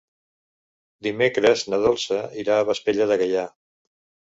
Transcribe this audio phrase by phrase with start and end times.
[1.07, 3.47] Dimecres na Dolça irà a Vespella de Gaià.